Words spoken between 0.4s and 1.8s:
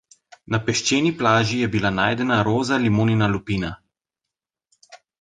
Na peščeni plaži je